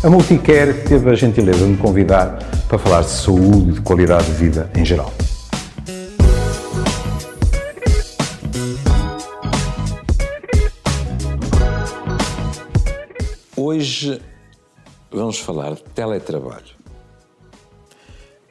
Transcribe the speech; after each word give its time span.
A 0.00 0.08
Multicare 0.08 0.84
teve 0.84 1.10
a 1.10 1.14
gentileza 1.16 1.58
de 1.58 1.72
me 1.72 1.76
convidar 1.76 2.38
para 2.68 2.78
falar 2.78 3.00
de 3.00 3.10
saúde 3.10 3.70
e 3.70 3.72
de 3.72 3.80
qualidade 3.80 4.26
de 4.26 4.32
vida 4.32 4.70
em 4.76 4.84
geral. 4.84 5.12
Hoje 13.56 14.22
vamos 15.10 15.40
falar 15.40 15.74
de 15.74 15.82
teletrabalho. 15.82 16.76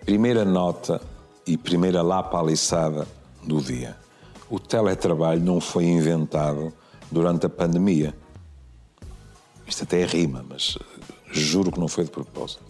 Primeira 0.03 0.43
nota 0.43 0.99
e 1.45 1.55
primeira 1.55 2.01
lapa 2.01 2.37
aliçada 2.41 3.07
do 3.41 3.61
dia. 3.61 3.95
O 4.49 4.59
teletrabalho 4.59 5.39
não 5.39 5.61
foi 5.61 5.85
inventado 5.85 6.73
durante 7.09 7.45
a 7.45 7.49
pandemia. 7.49 8.13
Isto 9.67 9.83
até 9.83 10.01
é 10.01 10.05
rima, 10.05 10.45
mas 10.47 10.77
juro 11.31 11.71
que 11.71 11.79
não 11.79 11.87
foi 11.87 12.05
de 12.05 12.11
propósito. 12.11 12.63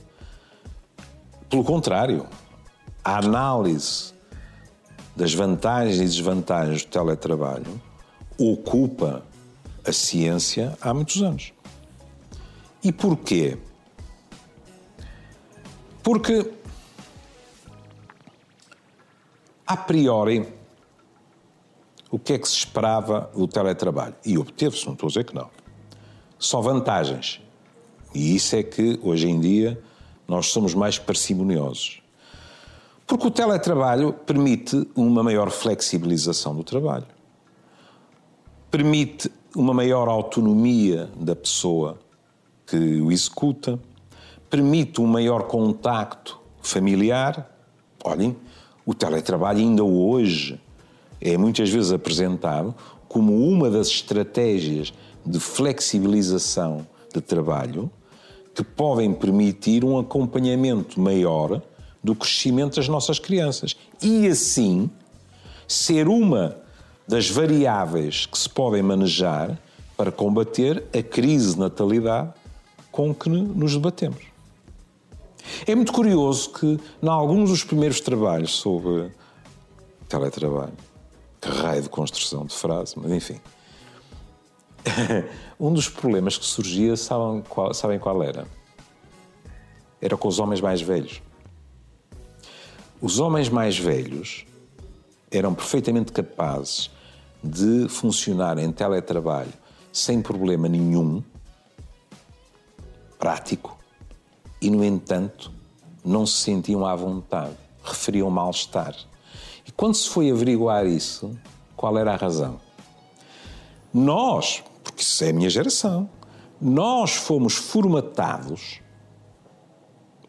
Pelo 1.49 1.63
contrário, 1.63 2.27
a 3.03 3.19
análise 3.19 4.13
das 5.15 5.33
vantagens 5.33 5.97
e 5.97 6.03
desvantagens 6.03 6.83
do 6.83 6.89
teletrabalho 6.89 7.81
ocupa 8.37 9.23
a 9.85 9.91
ciência 9.91 10.77
há 10.81 10.93
muitos 10.93 11.21
anos. 11.21 11.53
E 12.83 12.91
porquê? 12.91 13.57
Porque, 16.03 16.51
a 19.65 19.75
priori, 19.75 20.47
o 22.09 22.19
que 22.19 22.33
é 22.33 22.39
que 22.39 22.47
se 22.47 22.55
esperava 22.55 23.31
do 23.35 23.47
teletrabalho? 23.47 24.15
E 24.25 24.37
obteve-se, 24.37 24.85
não 24.85 24.93
estou 24.93 25.07
a 25.07 25.09
dizer 25.09 25.23
que 25.25 25.35
não. 25.35 25.49
Só 26.39 26.61
vantagens. 26.61 27.41
E 28.13 28.35
isso 28.35 28.55
é 28.55 28.63
que, 28.63 28.99
hoje 29.03 29.27
em 29.27 29.39
dia, 29.39 29.79
nós 30.27 30.47
somos 30.47 30.73
mais 30.73 30.97
parcimoniosos. 30.97 32.01
Porque 33.05 33.27
o 33.27 33.31
teletrabalho 33.31 34.11
permite 34.11 34.87
uma 34.95 35.23
maior 35.23 35.49
flexibilização 35.49 36.53
do 36.55 36.63
trabalho, 36.63 37.05
permite 38.69 39.31
uma 39.55 39.73
maior 39.73 40.09
autonomia 40.09 41.09
da 41.15 41.35
pessoa 41.35 41.97
que 42.65 42.75
o 42.75 43.11
executa, 43.11 43.79
permite 44.49 44.99
um 44.99 45.07
maior 45.07 45.43
contacto 45.43 46.37
familiar. 46.61 47.49
Olhem, 48.03 48.35
o 48.85 48.93
teletrabalho 48.93 49.59
ainda 49.59 49.83
hoje 49.83 50.59
é 51.21 51.37
muitas 51.37 51.69
vezes 51.69 51.91
apresentado 51.91 52.75
como 53.07 53.33
uma 53.49 53.69
das 53.69 53.87
estratégias 53.87 54.93
de 55.27 55.39
flexibilização 55.39 56.87
de 57.13 57.21
trabalho 57.21 57.91
que 58.55 58.63
podem 58.63 59.13
permitir 59.13 59.83
um 59.83 59.99
acompanhamento 59.99 60.99
maior 60.99 61.61
do 62.03 62.15
crescimento 62.15 62.77
das 62.77 62.87
nossas 62.87 63.19
crianças 63.19 63.75
e 64.01 64.27
assim 64.27 64.89
ser 65.67 66.07
uma 66.07 66.57
das 67.07 67.29
variáveis 67.29 68.25
que 68.25 68.37
se 68.37 68.49
podem 68.49 68.81
manejar 68.81 69.59
para 69.95 70.11
combater 70.11 70.83
a 70.93 71.03
crise 71.03 71.53
de 71.53 71.59
natalidade 71.59 72.33
com 72.91 73.13
que 73.13 73.29
nos 73.29 73.73
debatemos. 73.73 74.21
É 75.65 75.75
muito 75.75 75.93
curioso 75.93 76.51
que, 76.51 76.79
em 77.01 77.07
alguns 77.07 77.49
dos 77.49 77.63
primeiros 77.63 78.01
trabalhos 78.01 78.55
sobre 78.55 79.11
teletrabalho, 80.09 80.73
que 81.39 81.49
raio 81.49 81.83
de 81.83 81.89
construção 81.89 82.45
de 82.45 82.53
frase, 82.53 82.95
mas 82.97 83.11
enfim, 83.11 83.39
um 85.59 85.73
dos 85.73 85.89
problemas 85.89 86.37
que 86.37 86.45
surgia, 86.45 86.95
sabem 86.95 87.43
qual, 87.47 87.73
sabem 87.73 87.99
qual 87.99 88.21
era? 88.23 88.47
Era 90.01 90.15
com 90.15 90.27
os 90.27 90.39
homens 90.39 90.61
mais 90.61 90.81
velhos. 90.81 91.21
Os 93.01 93.19
homens 93.19 93.49
mais 93.49 93.77
velhos 93.77 94.45
eram 95.31 95.53
perfeitamente 95.53 96.11
capazes 96.11 96.89
de 97.43 97.87
funcionar 97.89 98.57
em 98.57 98.71
teletrabalho 98.71 99.53
sem 99.91 100.21
problema 100.21 100.67
nenhum, 100.67 101.23
prático, 103.17 103.77
e, 104.61 104.69
no 104.69 104.83
entanto, 104.83 105.51
não 106.03 106.25
se 106.25 106.37
sentiam 106.37 106.85
à 106.85 106.95
vontade, 106.95 107.55
referiam 107.83 108.29
mal-estar. 108.29 108.95
E 109.65 109.71
quando 109.71 109.95
se 109.95 110.09
foi 110.09 110.31
averiguar 110.31 110.85
isso, 110.85 111.37
qual 111.75 111.97
era 111.97 112.13
a 112.13 112.15
razão? 112.15 112.59
Nós, 113.93 114.63
porque 114.97 115.03
isso 115.03 115.23
é 115.23 115.29
a 115.29 115.33
minha 115.33 115.49
geração, 115.49 116.09
nós 116.59 117.11
fomos 117.11 117.53
formatados 117.53 118.81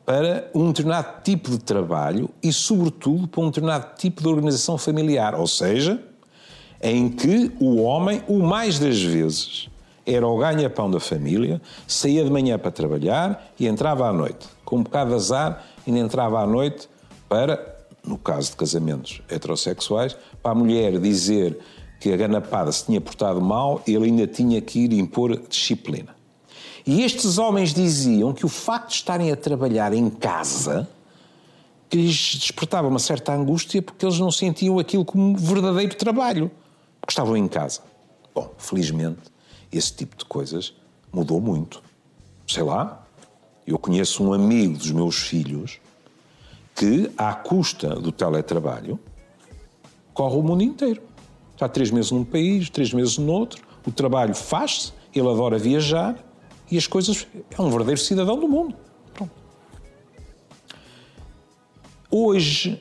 para 0.05 0.51
um 0.55 0.69
determinado 0.69 1.23
tipo 1.23 1.51
de 1.51 1.59
trabalho 1.59 2.29
e, 2.43 2.53
sobretudo, 2.53 3.27
para 3.27 3.41
um 3.41 3.47
determinado 3.47 3.97
tipo 3.97 4.23
de 4.23 4.29
organização 4.29 4.77
familiar, 4.77 5.35
ou 5.35 5.47
seja, 5.47 6.03
em 6.83 7.09
que 7.09 7.51
o 7.59 7.81
homem, 7.81 8.23
o 8.29 8.41
mais 8.41 8.79
das 8.79 9.01
vezes, 9.01 9.71
era 10.05 10.27
o 10.27 10.37
ganha-pão 10.37 10.91
da 10.91 11.01
família, 11.01 11.63
saía 11.87 12.23
de 12.23 12.31
manhã 12.31 12.59
para 12.59 12.71
trabalhar 12.71 13.53
e 13.59 13.67
entrava 13.67 14.07
à 14.07 14.13
noite. 14.13 14.47
Com 14.67 14.77
um 14.77 14.83
bocado 14.83 15.11
de 15.11 15.17
azar, 15.17 15.65
ainda 15.87 15.99
entrava 15.99 16.41
à 16.41 16.47
noite 16.47 16.91
para, 17.27 17.75
no 18.05 18.19
caso 18.19 18.51
de 18.51 18.57
casamentos 18.57 19.23
heterossexuais, 19.31 20.15
para 20.43 20.53
a 20.53 20.55
mulher 20.55 20.99
dizer 20.99 21.59
que 21.99 22.13
a 22.13 22.17
ganapada 22.17 22.71
se 22.71 22.87
tinha 22.87 23.01
portado 23.01 23.41
mal, 23.41 23.83
ele 23.87 24.07
ainda 24.07 24.27
tinha 24.27 24.61
que 24.61 24.81
ir 24.81 24.93
impor 24.93 25.37
disciplina. 25.49 26.17
E 26.87 27.03
estes 27.03 27.39
homens 27.39 27.75
diziam 27.75 28.33
que 28.33 28.47
o 28.47 28.49
facto 28.49 28.89
de 28.89 28.95
estarem 28.95 29.31
a 29.31 29.37
trabalhar 29.37 29.93
em 29.93 30.09
casa 30.09 30.89
que 31.89 31.97
lhes 31.97 32.37
despertava 32.37 32.87
uma 32.87 32.99
certa 32.99 33.33
angústia 33.33 33.81
porque 33.81 34.05
eles 34.05 34.19
não 34.19 34.31
sentiam 34.31 34.79
aquilo 34.79 35.05
como 35.05 35.37
verdadeiro 35.37 35.95
trabalho, 35.97 36.51
porque 37.01 37.13
estavam 37.13 37.37
em 37.37 37.49
casa. 37.49 37.81
Bom, 38.35 38.53
felizmente, 38.59 39.21
esse 39.73 39.93
tipo 39.95 40.17
de 40.17 40.25
coisas 40.25 40.75
mudou 41.13 41.41
muito. 41.41 41.83
Sei 42.47 42.63
lá, 42.63 43.07
eu 43.67 43.79
conheço 43.79 44.23
um 44.23 44.33
amigo 44.33 44.77
dos 44.77 44.91
meus 44.91 45.17
filhos 45.17 45.81
que, 46.75 47.11
à 47.17 47.35
custa 47.35 47.97
do 47.97 48.13
teletrabalho, 48.13 48.99
corre 50.15 50.37
o 50.37 50.43
mundo 50.43 50.63
inteiro. 50.63 51.03
Está 51.59 51.69
três 51.69 51.91
meses 51.91 52.13
num 52.13 52.23
país, 52.23 52.71
três 52.71 52.95
meses 52.95 53.19
no 53.19 53.33
outro, 53.33 53.61
o 53.85 53.91
trabalho 53.91 54.33
faz-se, 54.33 54.93
ele 55.13 55.29
adora 55.29 55.59
viajar 55.59 56.17
e 56.71 56.79
as 56.79 56.87
coisas. 56.87 57.27
É 57.51 57.61
um 57.61 57.69
verdadeiro 57.69 58.01
cidadão 58.01 58.39
do 58.39 58.47
mundo. 58.47 58.77
Pronto. 59.13 59.33
Hoje, 62.09 62.81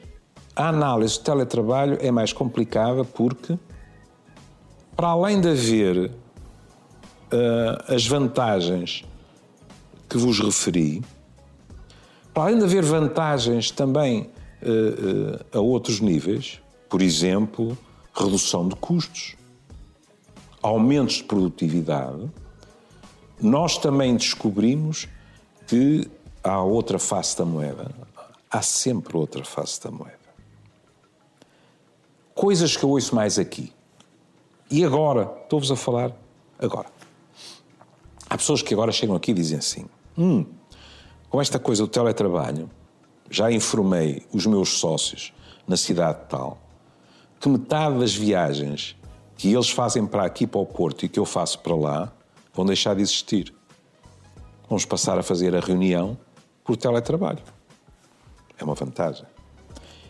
a 0.56 0.68
análise 0.68 1.18
do 1.18 1.24
teletrabalho 1.24 1.98
é 2.00 2.12
mais 2.12 2.32
complicada 2.32 3.04
porque, 3.04 3.58
para 4.96 5.08
além 5.08 5.42
de 5.42 5.50
haver 5.50 6.12
uh, 6.12 6.12
as 7.92 8.06
vantagens 8.06 9.04
que 10.08 10.20
vos 10.20 10.40
referi, 10.40 11.04
para 12.32 12.44
além 12.44 12.60
de 12.60 12.64
haver 12.64 12.84
vantagens 12.84 13.72
também 13.72 14.30
uh, 14.62 15.56
uh, 15.56 15.58
a 15.58 15.60
outros 15.60 16.00
níveis, 16.00 16.62
por 16.88 17.02
exemplo, 17.02 17.76
redução 18.24 18.68
de 18.68 18.76
custos, 18.76 19.36
aumentos 20.62 21.16
de 21.16 21.24
produtividade, 21.24 22.30
nós 23.40 23.78
também 23.78 24.16
descobrimos 24.16 25.08
que 25.68 26.10
há 26.44 26.62
outra 26.62 26.98
face 26.98 27.38
da 27.38 27.46
moeda. 27.46 27.92
Há 28.50 28.62
sempre 28.62 29.16
outra 29.16 29.44
face 29.44 29.82
da 29.84 29.92
moeda. 29.92 30.18
Coisas 32.34 32.76
que 32.76 32.84
eu 32.84 32.90
ouço 32.90 33.14
mais 33.14 33.38
aqui. 33.38 33.74
E 34.70 34.84
agora? 34.84 35.32
Estou-vos 35.44 35.72
a 35.72 35.76
falar 35.76 36.12
agora. 36.58 36.88
Há 38.30 38.38
pessoas 38.38 38.62
que 38.62 38.74
agora 38.74 38.92
chegam 38.92 39.16
aqui 39.16 39.32
e 39.32 39.34
dizem 39.34 39.58
assim: 39.58 39.86
hum, 40.18 40.46
com 41.30 41.42
esta 41.42 41.60
coisa 41.60 41.84
do 41.84 41.88
teletrabalho, 41.88 42.70
já 43.30 43.52
informei 43.52 44.26
os 44.32 44.46
meus 44.46 44.80
sócios 44.80 45.34
na 45.68 45.78
cidade 45.78 46.20
tal 46.30 46.67
que 47.40 47.50
metade 47.50 48.00
das 48.00 48.16
viagens 48.16 48.96
que 49.38 49.54
eles 49.54 49.70
fazem 49.70 50.06
para 50.06 50.26
aqui, 50.26 50.48
para 50.48 50.60
o 50.60 50.66
Porto, 50.66 51.06
e 51.06 51.10
que 51.10 51.20
eu 51.20 51.26
faço 51.26 51.60
para 51.60 51.76
lá, 51.76 52.12
vão 52.54 52.66
deixar 52.66 52.96
de 52.96 53.02
existir. 53.02 53.54
Vamos 54.68 54.84
passar 54.84 55.18
a 55.20 55.24
fazer 55.24 55.56
a 55.56 55.60
reunião 55.60 56.18
por 56.64 56.76
teletrabalho. 56.76 57.44
É 58.58 58.64
uma 58.64 58.74
vantagem. 58.74 59.26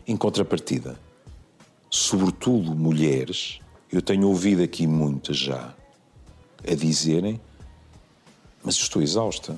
Em 0.07 0.15
contrapartida, 0.15 0.97
sobretudo 1.89 2.73
mulheres, 2.73 3.59
eu 3.91 4.01
tenho 4.01 4.27
ouvido 4.27 4.63
aqui 4.63 4.87
muitas 4.87 5.37
já 5.37 5.73
a 6.65 6.73
dizerem 6.73 7.41
mas 8.67 8.75
estou 8.75 9.01
exausta. 9.01 9.55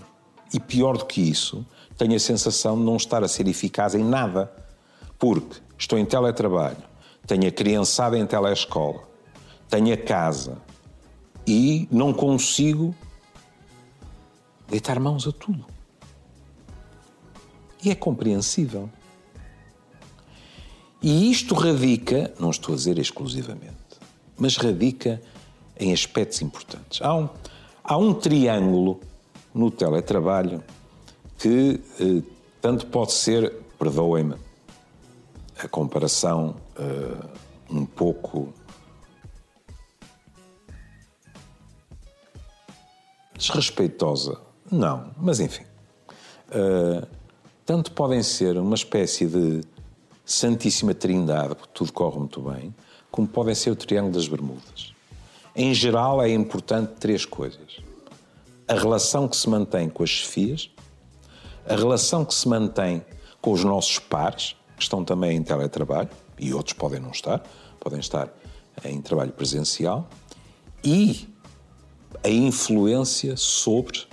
E 0.54 0.60
pior 0.60 0.95
do 0.95 1.06
que 1.06 1.19
isso, 1.19 1.66
tenho 1.98 2.16
a 2.16 2.19
sensação 2.19 2.77
de 2.77 2.83
não 2.83 2.95
estar 2.95 3.24
a 3.24 3.27
ser 3.27 3.48
eficaz 3.48 3.95
em 3.95 4.04
nada. 4.04 4.54
Porque 5.18 5.57
estou 5.75 5.98
em 5.98 6.06
teletrabalho, 6.06 6.77
tenho 7.30 7.48
a 7.48 7.52
criançada 7.52 8.18
em 8.18 8.26
telescola, 8.26 9.04
tenho 9.70 9.94
a 9.94 9.98
casa 9.98 10.58
e 11.46 11.88
não 11.92 12.12
consigo 12.12 12.96
deitar 14.68 15.00
mãos 15.00 15.28
a 15.28 15.31
tudo. 15.31 15.64
E 17.84 17.92
é 17.92 17.96
compreensível. 17.96 18.90
E 21.04 21.30
isto 21.30 21.54
radica, 21.54 22.34
não 22.40 22.50
estou 22.50 22.74
a 22.74 22.78
dizer 22.78 22.98
exclusivamente, 22.98 23.78
mas 24.36 24.58
radica 24.58 25.22
em 25.80 25.94
aspectos 25.94 26.42
importantes. 26.42 27.00
Há 27.00 27.14
um, 27.16 27.30
há 27.84 27.96
um 27.96 28.12
triângulo 28.12 29.00
no 29.54 29.70
teletrabalho 29.70 30.64
que 31.38 31.80
eh, 32.00 32.24
tanto 32.60 32.88
pode 32.88 33.12
ser, 33.12 33.54
perdoem-me, 33.78 34.49
a 35.63 35.67
comparação 35.67 36.56
eh, 36.77 37.27
um 37.69 37.85
pouco 37.85 38.53
desrespeitosa, 43.38 44.39
não, 44.69 45.11
mas 45.17 45.39
enfim. 45.39 45.63
Uh, 46.50 47.07
tanto 47.65 47.91
podem 47.91 48.21
ser 48.23 48.57
uma 48.57 48.75
espécie 48.75 49.27
de 49.27 49.61
Santíssima 50.25 50.94
Trindade, 50.94 51.56
porque 51.56 51.71
tudo 51.73 51.94
corre 51.94 52.17
muito 52.17 52.41
bem, 52.41 52.73
como 53.11 53.27
podem 53.27 53.56
ser 53.56 53.71
o 53.71 53.75
Triângulo 53.75 54.13
das 54.13 54.27
Bermudas. 54.27 54.94
Em 55.56 55.73
geral, 55.73 56.21
é 56.21 56.29
importante 56.29 56.94
três 57.00 57.25
coisas: 57.25 57.77
a 58.67 58.73
relação 58.73 59.27
que 59.27 59.38
se 59.38 59.50
mantém 59.50 59.89
com 59.89 60.03
as 60.03 60.09
chefias, 60.09 60.69
a 61.67 61.75
relação 61.75 62.25
que 62.25 62.33
se 62.33 62.47
mantém 62.47 63.06
com 63.41 63.51
os 63.51 63.63
nossos 63.63 64.00
pares, 64.00 64.56
que 64.80 64.84
estão 64.84 65.04
também 65.04 65.38
em 65.38 65.44
teletrabalho, 65.44 66.10
e 66.40 66.54
outros 66.54 66.74
podem 66.74 67.00
não 67.00 67.12
estar, 67.12 67.44
podem 67.80 68.00
estar 68.00 68.34
em 68.84 69.02
trabalho 69.02 69.31
presencial, 69.31 70.10
e 70.84 71.28
a 72.24 72.30
influência 72.30 73.36
sobre 73.38 74.04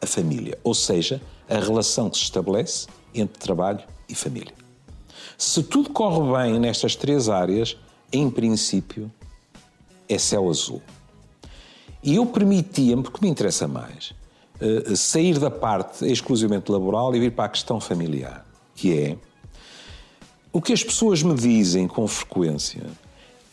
a 0.00 0.06
família, 0.06 0.58
ou 0.62 0.74
seja, 0.74 1.20
a 1.48 1.58
relação 1.58 2.10
que 2.10 2.18
se 2.18 2.24
estabelece 2.24 2.86
entre 3.14 3.38
trabalho 3.38 3.82
e 4.08 4.14
família. 4.14 4.54
Se 5.38 5.62
tudo 5.62 5.90
corre 5.90 6.32
bem 6.36 6.60
nestas 6.60 6.94
três 6.94 7.28
áreas, 7.28 7.76
em 8.12 8.30
princípio, 8.30 9.10
é 10.08 10.18
céu 10.18 10.48
azul. 10.48 10.82
E 12.02 12.14
eu 12.16 12.26
permitia-me, 12.26 13.02
porque 13.02 13.24
me 13.24 13.30
interessa 13.30 13.66
mais, 13.66 14.14
eh, 14.60 14.94
sair 14.94 15.38
da 15.38 15.50
parte 15.50 16.06
exclusivamente 16.06 16.70
laboral 16.70 17.14
e 17.14 17.20
vir 17.20 17.32
para 17.32 17.46
a 17.46 17.48
questão 17.48 17.80
familiar, 17.80 18.46
que 18.74 18.96
é 18.96 19.18
o 20.56 20.62
que 20.62 20.72
as 20.72 20.82
pessoas 20.82 21.22
me 21.22 21.34
dizem 21.34 21.86
com 21.86 22.08
frequência 22.08 22.86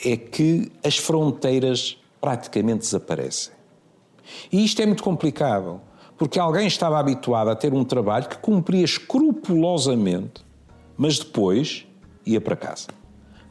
é 0.06 0.16
que 0.16 0.72
as 0.82 0.98
fronteiras 0.98 1.98
praticamente 2.22 2.80
desaparecem. 2.80 3.54
E 4.50 4.64
isto 4.64 4.82
é 4.82 4.86
muito 4.86 5.04
complicado, 5.04 5.82
porque 6.18 6.40
alguém 6.40 6.66
estava 6.66 6.98
habituado 6.98 7.50
a 7.50 7.58
ter 7.58 7.74
um 7.74 7.84
trabalho 7.84 8.30
que 8.30 8.38
cumpria 8.38 8.86
escrupulosamente, 8.86 10.46
mas 10.96 11.20
depois 11.20 11.86
ia 12.26 12.40
para 12.40 12.56
casa. 12.56 12.88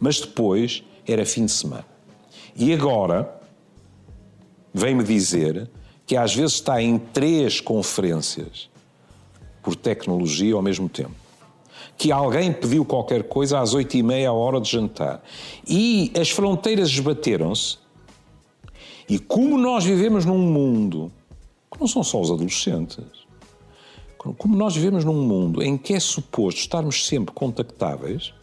Mas 0.00 0.18
depois 0.18 0.82
era 1.06 1.26
fim 1.26 1.44
de 1.44 1.52
semana. 1.52 1.84
E 2.56 2.72
agora 2.72 3.38
vem-me 4.72 5.04
dizer 5.04 5.68
que 6.06 6.16
às 6.16 6.34
vezes 6.34 6.54
está 6.54 6.80
em 6.80 6.98
três 6.98 7.60
conferências 7.60 8.70
por 9.62 9.76
tecnologia 9.76 10.54
ao 10.54 10.62
mesmo 10.62 10.88
tempo. 10.88 11.21
Que 12.02 12.10
alguém 12.10 12.52
pediu 12.52 12.84
qualquer 12.84 13.22
coisa 13.22 13.60
às 13.60 13.74
oito 13.74 13.96
e 13.96 14.02
meia, 14.02 14.30
à 14.30 14.32
hora 14.32 14.60
de 14.60 14.68
jantar. 14.68 15.22
E 15.64 16.10
as 16.20 16.30
fronteiras 16.30 16.88
esbateram-se 16.88 17.78
e 19.08 19.20
como 19.20 19.56
nós 19.56 19.84
vivemos 19.84 20.24
num 20.24 20.38
mundo, 20.38 21.12
que 21.70 21.80
não 21.80 21.86
são 21.86 22.02
só 22.02 22.20
os 22.20 22.28
adolescentes, 22.28 23.04
como 24.18 24.56
nós 24.56 24.74
vivemos 24.74 25.04
num 25.04 25.22
mundo 25.22 25.62
em 25.62 25.78
que 25.78 25.94
é 25.94 26.00
suposto 26.00 26.58
estarmos 26.58 27.06
sempre 27.06 27.32
contactáveis, 27.32 28.34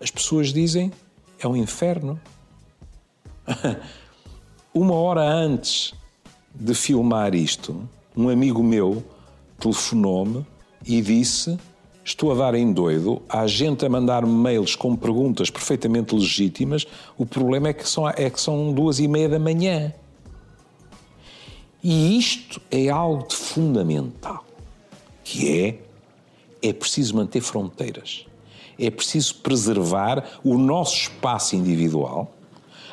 as 0.00 0.12
pessoas 0.12 0.52
dizem 0.52 0.92
é 1.40 1.48
um 1.48 1.56
inferno. 1.56 2.20
Uma 4.72 4.94
hora 4.94 5.22
antes 5.22 5.92
de 6.54 6.72
filmar 6.72 7.34
isto, 7.34 7.88
um 8.16 8.28
amigo 8.28 8.62
meu 8.62 9.02
telefonou-me 9.58 10.46
e 10.86 11.02
disse 11.02 11.58
estou 12.06 12.30
a 12.30 12.36
dar 12.36 12.54
em 12.54 12.72
doido, 12.72 13.20
há 13.28 13.48
gente 13.48 13.84
a 13.84 13.88
mandar 13.88 14.24
mails 14.24 14.76
com 14.76 14.94
perguntas 14.94 15.50
perfeitamente 15.50 16.14
legítimas, 16.14 16.86
o 17.18 17.26
problema 17.26 17.68
é 17.68 17.72
que 17.72 17.86
são, 17.86 18.08
é 18.08 18.30
que 18.30 18.40
são 18.40 18.72
duas 18.72 19.00
e 19.00 19.08
meia 19.08 19.28
da 19.28 19.40
manhã. 19.40 19.92
E 21.82 22.16
isto 22.16 22.62
é 22.70 22.88
algo 22.88 23.26
de 23.26 23.34
fundamental, 23.34 24.44
que 25.24 25.60
é, 25.60 25.80
é 26.62 26.72
preciso 26.72 27.16
manter 27.16 27.40
fronteiras, 27.40 28.24
é 28.78 28.88
preciso 28.88 29.34
preservar 29.36 30.24
o 30.44 30.56
nosso 30.56 30.94
espaço 30.94 31.56
individual, 31.56 32.32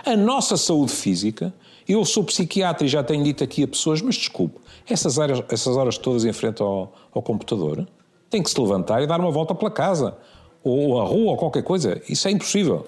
a 0.04 0.18
nossa 0.18 0.58
saúde 0.58 0.92
física. 0.92 1.54
Eu 1.88 2.04
sou 2.04 2.24
psiquiatra 2.24 2.86
e 2.86 2.90
já 2.90 3.04
tenho 3.04 3.24
dito 3.24 3.44
aqui 3.44 3.62
a 3.62 3.68
pessoas, 3.68 4.02
mas 4.02 4.16
desculpe, 4.16 4.60
essas 4.90 5.20
horas, 5.20 5.44
essas 5.50 5.78
horas 5.78 5.98
todas 6.00 6.26
em 6.26 6.34
frente 6.34 6.64
ao, 6.64 6.94
ao 7.14 7.22
computador, 7.22 7.86
tem 8.34 8.42
que 8.42 8.50
se 8.50 8.60
levantar 8.60 9.04
e 9.04 9.06
dar 9.06 9.20
uma 9.20 9.30
volta 9.30 9.54
pela 9.54 9.70
casa, 9.70 10.18
ou 10.64 11.00
a 11.00 11.06
rua, 11.06 11.32
ou 11.32 11.38
qualquer 11.38 11.62
coisa. 11.62 12.02
Isso 12.10 12.28
é 12.28 12.32
impossível. 12.32 12.88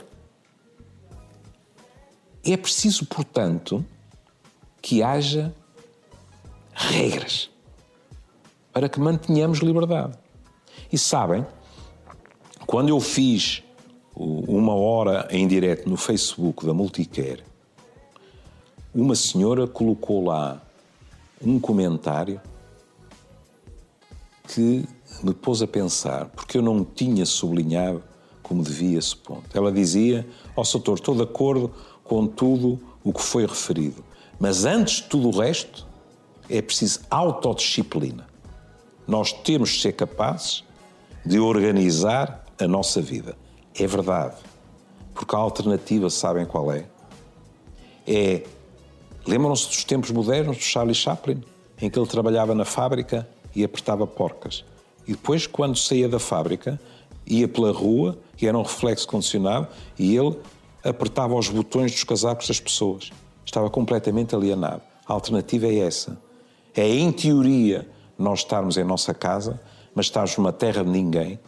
É 2.44 2.58
preciso, 2.58 3.06
portanto, 3.06 3.86
que 4.82 5.04
haja 5.04 5.54
regras 6.74 7.50
para 8.74 8.90
que 8.90 9.00
mantenhamos 9.00 9.60
liberdade. 9.60 10.18
E 10.92 10.98
sabem, 10.98 11.46
quando 12.66 12.90
eu 12.90 13.00
fiz 13.00 13.64
uma 14.16 14.74
hora 14.74 15.28
em 15.30 15.48
direto 15.48 15.88
no 15.88 15.96
Facebook 15.96 16.66
da 16.66 16.74
Multicare, 16.74 17.44
uma 18.94 19.14
senhora 19.14 19.68
colocou 19.68 20.26
lá 20.26 20.60
um 21.40 21.60
comentário 21.60 22.42
que 24.48 24.88
me 25.24 25.34
pôs 25.34 25.62
a 25.62 25.68
pensar, 25.68 26.26
porque 26.28 26.58
eu 26.58 26.62
não 26.62 26.84
tinha 26.84 27.26
sublinhado 27.26 28.04
como 28.42 28.64
devia 28.64 29.00
esse 29.00 29.16
ponto. 29.16 29.46
Ela 29.54 29.72
dizia: 29.72 30.28
Ó 30.56 30.62
oh, 30.62 30.66
Soutor, 30.66 30.96
estou 30.96 31.16
de 31.16 31.24
acordo 31.24 31.72
com 32.04 32.28
tudo 32.28 32.80
o 33.04 33.12
que 33.12 33.22
foi 33.22 33.46
referido, 33.46 34.04
mas 34.40 34.66
antes 34.66 34.98
de 34.98 35.04
tudo 35.04 35.30
o 35.30 35.40
resto, 35.40 35.88
é 36.50 36.62
preciso 36.62 37.02
autodisciplina. 37.10 38.28
Nós 39.08 39.32
temos 39.32 39.70
de 39.70 39.82
ser 39.82 39.94
capazes 39.94 40.64
de 41.26 41.40
organizar 41.40 42.46
a 42.60 42.68
nossa 42.68 43.02
vida. 43.02 43.36
É 43.74 43.86
verdade. 43.86 44.36
Porque 45.14 45.36
a 45.36 45.40
alternativa, 45.40 46.10
sabem 46.10 46.46
qual 46.46 46.72
é? 46.72 46.86
É. 48.08 48.44
Lembram-se 49.28 49.68
dos 49.68 49.84
tempos 49.84 50.12
modernos 50.12 50.58
de 50.58 50.64
Charlie 50.64 50.94
Chaplin, 50.94 51.44
em 51.82 51.90
que 51.90 51.98
ele 51.98 52.08
trabalhava 52.08 52.54
na 52.54 52.64
fábrica 52.66 53.28
e 53.56 53.64
apertava 53.64 54.06
porcas. 54.06 54.64
E 55.08 55.12
depois, 55.12 55.48
quando 55.48 55.78
saía 55.78 56.10
da 56.10 56.20
fábrica, 56.20 56.80
ia 57.26 57.48
pela 57.48 57.72
rua, 57.72 58.18
e 58.42 58.48
era 58.48 58.58
um 58.58 58.64
reflexo 58.64 59.08
condicionado, 59.08 59.68
e 59.98 60.16
ele 60.16 60.38
apertava 60.84 61.36
os 61.36 61.50
botões 61.50 61.92
dos 61.92 62.04
casacos 62.04 62.48
das 62.48 62.60
pessoas. 62.60 63.12
Estava 63.46 63.70
completamente 63.70 64.36
alienado. 64.36 64.82
A 65.08 65.14
alternativa 65.14 65.68
é 65.68 65.80
essa. 65.80 66.18
É, 66.76 66.88
em 66.88 67.12
teoria, 67.12 67.88
nós 68.18 68.40
estarmos 68.40 68.78
em 68.78 68.84
nossa 68.84 69.14
casa, 69.14 69.60
mas 69.94 70.08
estarmos 70.08 70.36
numa 70.38 70.52
terra 70.52 70.84
de 70.84 70.90
ninguém, 70.90 71.40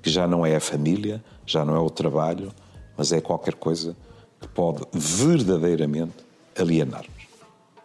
que 0.00 0.10
já 0.10 0.26
não 0.26 0.44
é 0.44 0.56
a 0.56 0.60
família, 0.60 1.22
já 1.46 1.64
não 1.64 1.76
é 1.76 1.78
o 1.78 1.90
trabalho, 1.90 2.52
mas 2.96 3.12
é 3.12 3.20
qualquer 3.20 3.54
coisa 3.54 3.96
que 4.40 4.48
pode 4.48 4.82
verdadeiramente 4.92 6.14
alienar-nos. 6.58 7.28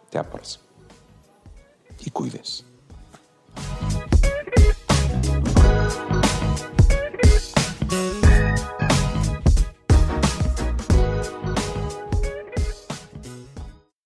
Até 0.08 0.20
à 0.20 0.24
próxima. 0.24 0.64
E 2.06 2.10
cuidem-se. 2.10 2.67